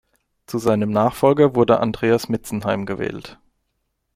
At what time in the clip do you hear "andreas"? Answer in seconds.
1.79-2.27